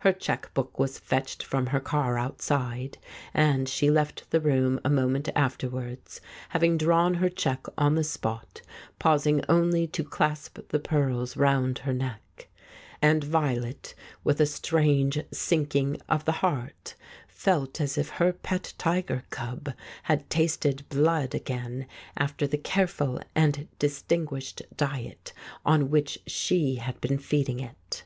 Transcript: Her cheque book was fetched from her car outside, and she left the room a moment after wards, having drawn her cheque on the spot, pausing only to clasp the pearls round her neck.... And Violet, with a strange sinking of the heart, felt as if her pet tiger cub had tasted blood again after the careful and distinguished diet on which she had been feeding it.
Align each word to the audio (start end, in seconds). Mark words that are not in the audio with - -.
Her 0.00 0.12
cheque 0.14 0.54
book 0.54 0.78
was 0.78 0.98
fetched 0.98 1.42
from 1.42 1.66
her 1.66 1.80
car 1.80 2.16
outside, 2.18 2.96
and 3.34 3.68
she 3.68 3.90
left 3.90 4.24
the 4.30 4.40
room 4.40 4.80
a 4.86 4.88
moment 4.88 5.28
after 5.36 5.68
wards, 5.68 6.22
having 6.48 6.78
drawn 6.78 7.12
her 7.16 7.28
cheque 7.28 7.66
on 7.76 7.94
the 7.94 8.02
spot, 8.02 8.62
pausing 8.98 9.44
only 9.50 9.86
to 9.88 10.02
clasp 10.02 10.60
the 10.70 10.78
pearls 10.78 11.36
round 11.36 11.80
her 11.80 11.92
neck.... 11.92 12.48
And 13.02 13.22
Violet, 13.22 13.94
with 14.24 14.40
a 14.40 14.46
strange 14.46 15.20
sinking 15.30 16.00
of 16.08 16.24
the 16.24 16.32
heart, 16.40 16.94
felt 17.28 17.78
as 17.78 17.98
if 17.98 18.08
her 18.08 18.32
pet 18.32 18.72
tiger 18.78 19.24
cub 19.28 19.74
had 20.04 20.30
tasted 20.30 20.88
blood 20.88 21.34
again 21.34 21.86
after 22.16 22.46
the 22.46 22.56
careful 22.56 23.20
and 23.34 23.68
distinguished 23.78 24.62
diet 24.74 25.34
on 25.66 25.90
which 25.90 26.18
she 26.26 26.76
had 26.76 26.98
been 27.02 27.18
feeding 27.18 27.60
it. 27.60 28.04